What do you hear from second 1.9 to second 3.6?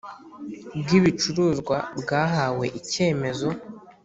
bwahawe icyemezo